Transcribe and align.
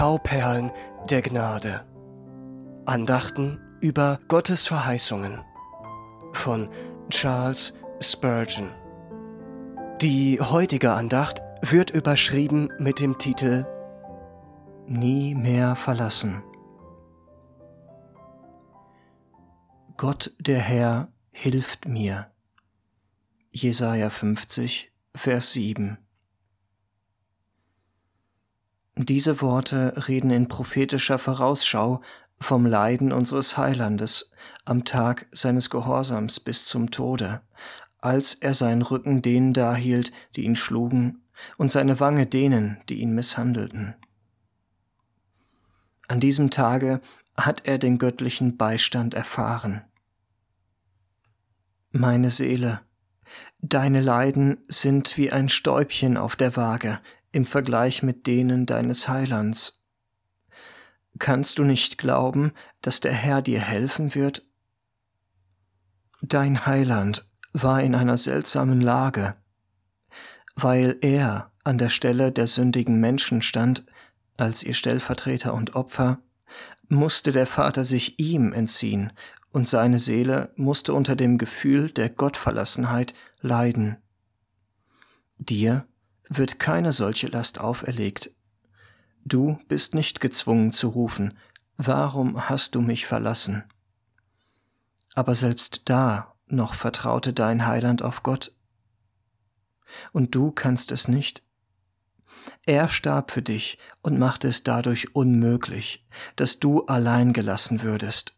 Schauperlen 0.00 0.72
der 1.10 1.20
Gnade. 1.20 1.84
Andachten 2.86 3.60
über 3.82 4.18
Gottes 4.28 4.66
Verheißungen 4.66 5.44
von 6.32 6.70
Charles 7.10 7.74
Spurgeon. 8.00 8.70
Die 10.00 10.40
heutige 10.40 10.92
Andacht 10.92 11.42
wird 11.60 11.90
überschrieben 11.90 12.70
mit 12.78 12.98
dem 12.98 13.18
Titel 13.18 13.66
Nie 14.86 15.34
mehr 15.34 15.76
verlassen. 15.76 16.42
Gott 19.98 20.32
der 20.38 20.60
Herr 20.60 21.12
hilft 21.30 21.86
mir. 21.86 22.30
Jesaja 23.50 24.08
50, 24.08 24.94
Vers 25.14 25.52
7. 25.52 25.98
Diese 29.10 29.40
Worte 29.40 30.06
reden 30.06 30.30
in 30.30 30.46
prophetischer 30.46 31.18
Vorausschau 31.18 32.00
vom 32.40 32.64
Leiden 32.64 33.10
unseres 33.10 33.56
Heilandes 33.56 34.30
am 34.64 34.84
Tag 34.84 35.26
seines 35.32 35.68
Gehorsams 35.68 36.38
bis 36.38 36.64
zum 36.64 36.92
Tode, 36.92 37.40
als 38.00 38.34
er 38.34 38.54
seinen 38.54 38.82
Rücken 38.82 39.20
denen 39.20 39.52
dahielt, 39.52 40.12
die 40.36 40.44
ihn 40.44 40.54
schlugen, 40.54 41.24
und 41.58 41.72
seine 41.72 41.98
Wange 41.98 42.26
denen, 42.26 42.78
die 42.88 43.00
ihn 43.00 43.12
misshandelten. 43.12 43.96
An 46.06 46.20
diesem 46.20 46.50
Tage 46.50 47.00
hat 47.36 47.66
er 47.66 47.78
den 47.78 47.98
göttlichen 47.98 48.56
Beistand 48.56 49.14
erfahren. 49.14 49.82
Meine 51.90 52.30
Seele, 52.30 52.80
deine 53.60 54.02
Leiden 54.02 54.58
sind 54.68 55.16
wie 55.16 55.32
ein 55.32 55.48
Stäubchen 55.48 56.16
auf 56.16 56.36
der 56.36 56.54
Waage 56.54 57.00
im 57.32 57.44
Vergleich 57.44 58.02
mit 58.02 58.26
denen 58.26 58.66
deines 58.66 59.08
Heilands. 59.08 59.80
Kannst 61.18 61.58
du 61.58 61.64
nicht 61.64 61.98
glauben, 61.98 62.52
dass 62.82 63.00
der 63.00 63.12
Herr 63.12 63.42
dir 63.42 63.60
helfen 63.60 64.14
wird? 64.14 64.46
Dein 66.22 66.66
Heiland 66.66 67.26
war 67.52 67.82
in 67.82 67.94
einer 67.94 68.16
seltsamen 68.16 68.80
Lage. 68.80 69.36
Weil 70.54 70.96
er 71.00 71.50
an 71.64 71.78
der 71.78 71.88
Stelle 71.88 72.32
der 72.32 72.46
sündigen 72.46 73.00
Menschen 73.00 73.42
stand, 73.42 73.84
als 74.36 74.62
ihr 74.62 74.74
Stellvertreter 74.74 75.52
und 75.54 75.74
Opfer, 75.74 76.20
musste 76.88 77.32
der 77.32 77.46
Vater 77.46 77.84
sich 77.84 78.18
ihm 78.18 78.52
entziehen 78.52 79.12
und 79.52 79.68
seine 79.68 79.98
Seele 79.98 80.52
musste 80.56 80.94
unter 80.94 81.16
dem 81.16 81.38
Gefühl 81.38 81.90
der 81.90 82.08
Gottverlassenheit 82.08 83.14
leiden. 83.40 83.96
Dir 85.38 85.86
wird 86.30 86.58
keine 86.58 86.92
solche 86.92 87.26
Last 87.26 87.60
auferlegt. 87.60 88.30
Du 89.24 89.58
bist 89.68 89.94
nicht 89.94 90.20
gezwungen 90.20 90.72
zu 90.72 90.88
rufen, 90.88 91.36
warum 91.76 92.48
hast 92.48 92.74
du 92.74 92.80
mich 92.80 93.04
verlassen? 93.04 93.64
Aber 95.14 95.34
selbst 95.34 95.82
da 95.86 96.34
noch 96.46 96.74
vertraute 96.74 97.32
dein 97.32 97.66
Heiland 97.66 98.02
auf 98.02 98.22
Gott. 98.22 98.54
Und 100.12 100.34
du 100.34 100.52
kannst 100.52 100.92
es 100.92 101.08
nicht. 101.08 101.42
Er 102.64 102.88
starb 102.88 103.32
für 103.32 103.42
dich 103.42 103.78
und 104.02 104.18
machte 104.18 104.48
es 104.48 104.62
dadurch 104.62 105.16
unmöglich, 105.16 106.06
dass 106.36 106.60
du 106.60 106.86
allein 106.86 107.32
gelassen 107.32 107.82
würdest. 107.82 108.36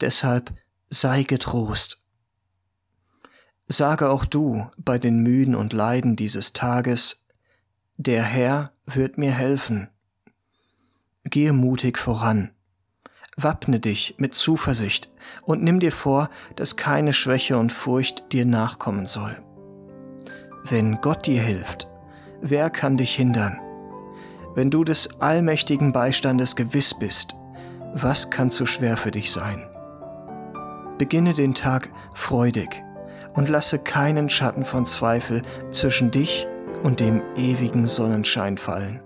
Deshalb 0.00 0.54
sei 0.88 1.24
getrost. 1.24 2.02
Sage 3.70 4.08
auch 4.08 4.24
du 4.24 4.66
bei 4.78 4.98
den 4.98 5.22
Mühen 5.22 5.54
und 5.54 5.74
Leiden 5.74 6.16
dieses 6.16 6.54
Tages, 6.54 7.26
der 7.98 8.22
Herr 8.22 8.72
wird 8.86 9.18
mir 9.18 9.32
helfen. 9.32 9.88
Gehe 11.24 11.52
mutig 11.52 11.98
voran. 11.98 12.50
Wappne 13.36 13.78
dich 13.78 14.14
mit 14.16 14.34
Zuversicht 14.34 15.10
und 15.42 15.62
nimm 15.62 15.80
dir 15.80 15.92
vor, 15.92 16.30
dass 16.56 16.76
keine 16.76 17.12
Schwäche 17.12 17.58
und 17.58 17.70
Furcht 17.70 18.32
dir 18.32 18.46
nachkommen 18.46 19.06
soll. 19.06 19.36
Wenn 20.64 21.02
Gott 21.02 21.26
dir 21.26 21.42
hilft, 21.42 21.88
wer 22.40 22.70
kann 22.70 22.96
dich 22.96 23.14
hindern? 23.14 23.60
Wenn 24.54 24.70
du 24.70 24.82
des 24.82 25.20
allmächtigen 25.20 25.92
Beistandes 25.92 26.56
gewiss 26.56 26.98
bist, 26.98 27.36
was 27.92 28.30
kann 28.30 28.50
zu 28.50 28.64
schwer 28.64 28.96
für 28.96 29.10
dich 29.10 29.30
sein? 29.30 29.68
Beginne 30.96 31.34
den 31.34 31.54
Tag 31.54 31.92
freudig 32.14 32.82
und 33.38 33.48
lasse 33.48 33.78
keinen 33.78 34.28
Schatten 34.28 34.64
von 34.64 34.84
Zweifel 34.84 35.42
zwischen 35.70 36.10
dich 36.10 36.48
und 36.82 36.98
dem 36.98 37.22
ewigen 37.36 37.86
Sonnenschein 37.86 38.58
fallen. 38.58 39.00